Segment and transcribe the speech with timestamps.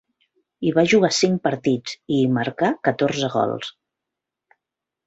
[0.67, 3.73] Hi va jugar cinc partits i hi marcà catorze gols.